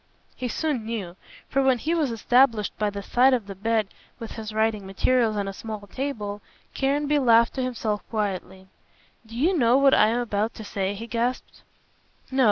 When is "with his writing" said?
4.17-4.83